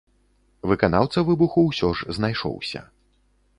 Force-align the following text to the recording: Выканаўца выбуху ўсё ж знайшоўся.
Выканаўца 0.71 1.23
выбуху 1.29 1.67
ўсё 1.69 1.93
ж 2.01 2.19
знайшоўся. 2.21 2.79